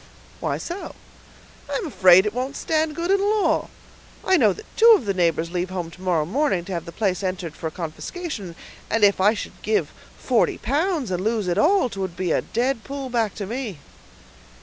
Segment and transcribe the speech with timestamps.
[0.39, 0.95] "Why so?"
[1.71, 3.69] "I'm afraid it won't stand good in law.
[4.25, 6.91] I know that two of the neighbors leave home to morrow morning, to have the
[6.91, 8.55] place entered for confiscation;
[8.89, 12.83] and if I should give forty pounds, and lose it all, 'twould be a dead
[12.83, 13.77] pull back to me."